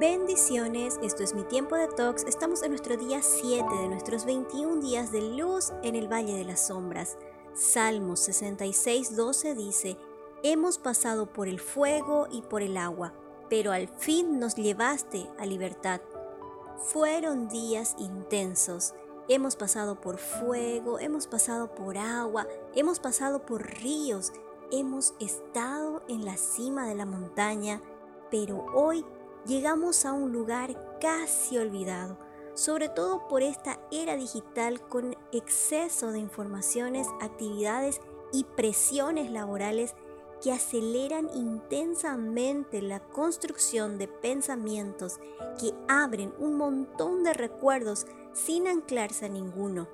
[0.00, 2.24] Bendiciones, esto es mi tiempo de talks.
[2.24, 6.46] Estamos en nuestro día 7 de nuestros 21 días de luz en el Valle de
[6.46, 7.18] las Sombras.
[7.52, 9.98] Salmos 66, 12 dice,
[10.42, 13.12] Hemos pasado por el fuego y por el agua,
[13.50, 16.00] pero al fin nos llevaste a libertad.
[16.78, 18.94] Fueron días intensos.
[19.28, 24.32] Hemos pasado por fuego, hemos pasado por agua, hemos pasado por ríos,
[24.72, 27.82] hemos estado en la cima de la montaña,
[28.30, 29.04] pero hoy
[29.46, 32.18] llegamos a un lugar casi olvidado,
[32.54, 38.00] sobre todo por esta era digital con exceso de informaciones, actividades
[38.32, 39.94] y presiones laborales
[40.42, 45.20] que aceleran intensamente la construcción de pensamientos
[45.60, 49.88] que abren un montón de recuerdos sin anclarse a ninguno,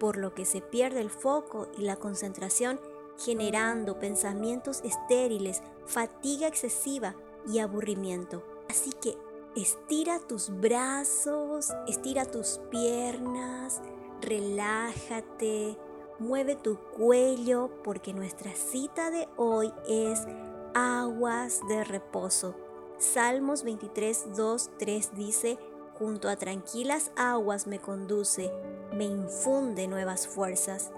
[0.00, 2.80] por lo que se pierde el foco y la concentración
[3.18, 7.14] generando pensamientos estériles, fatiga excesiva
[7.46, 8.42] y aburrimiento.
[8.72, 9.18] Así que
[9.54, 13.82] estira tus brazos, estira tus piernas,
[14.22, 15.76] relájate,
[16.18, 20.26] mueve tu cuello porque nuestra cita de hoy es
[20.72, 22.54] aguas de reposo.
[22.96, 25.58] Salmos 23, 2, 3 dice,
[25.98, 28.50] junto a tranquilas aguas me conduce,
[28.94, 30.92] me infunde nuevas fuerzas.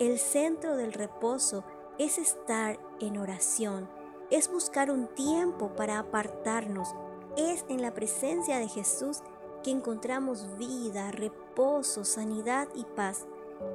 [0.00, 1.62] El centro del reposo
[2.00, 3.88] es estar en oración,
[4.32, 6.88] es buscar un tiempo para apartarnos
[7.36, 9.18] es en la presencia de Jesús
[9.62, 13.26] que encontramos vida, reposo, sanidad y paz.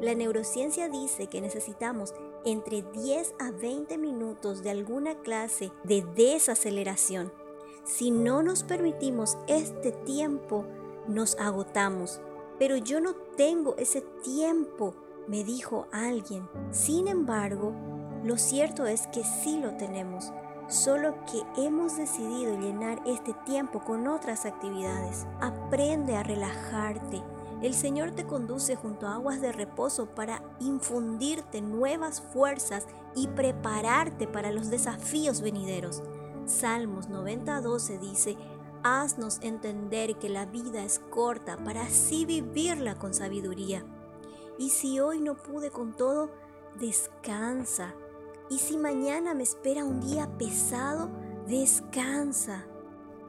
[0.02, 2.14] La neurociencia dice que necesitamos
[2.46, 7.32] entre 10 a 20 minutos de alguna clase de desaceleración.
[7.84, 10.66] Si no nos permitimos este tiempo,
[11.08, 12.20] nos agotamos.
[12.60, 14.94] Pero yo no tengo ese tiempo,
[15.28, 16.50] me dijo alguien.
[16.72, 17.74] Sin embargo,
[18.24, 20.32] lo cierto es que sí lo tenemos
[20.68, 25.26] solo que hemos decidido llenar este tiempo con otras actividades.
[25.40, 27.24] Aprende a relajarte.
[27.62, 32.86] El Señor te conduce junto a aguas de reposo para infundirte nuevas fuerzas
[33.16, 36.04] y prepararte para los desafíos venideros.
[36.46, 38.38] Salmos 90:12 dice,
[38.84, 43.84] Haznos entender que la vida es corta para así vivirla con sabiduría.
[44.60, 46.30] Y si hoy no pude con todo,
[46.80, 47.96] descansa
[48.50, 51.10] y si mañana me espera un día pesado,
[51.48, 52.66] descansa.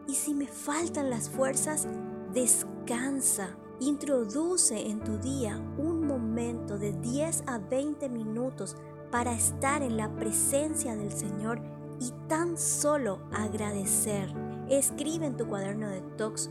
[0.07, 1.87] Y si me faltan las fuerzas,
[2.33, 3.57] descansa.
[3.81, 8.77] Introduce en tu día un momento de 10 a 20 minutos
[9.11, 11.61] para estar en la presencia del Señor
[12.01, 14.33] y tan solo agradecer.
[14.69, 16.51] Escribe en tu cuaderno de talks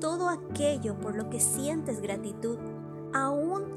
[0.00, 2.58] todo aquello por lo que sientes gratitud,
[3.12, 3.67] aún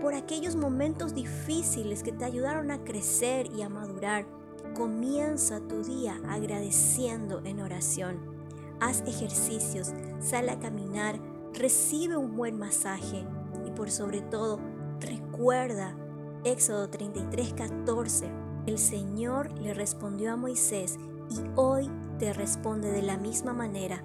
[0.00, 4.26] por aquellos momentos difíciles que te ayudaron a crecer y a madurar.
[4.74, 8.18] Comienza tu día agradeciendo en oración.
[8.80, 11.18] Haz ejercicios, sal a caminar,
[11.52, 13.24] recibe un buen masaje
[13.66, 14.60] y por sobre todo
[15.00, 15.96] recuerda
[16.44, 18.30] Éxodo 33, 14.
[18.66, 20.96] El Señor le respondió a Moisés
[21.30, 24.02] y hoy te responde de la misma manera.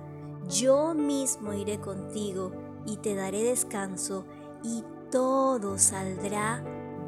[0.49, 2.51] Yo mismo iré contigo
[2.85, 4.25] y te daré descanso
[4.63, 6.63] y todo saldrá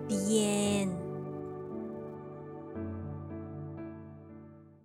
[0.08, 1.05] bien.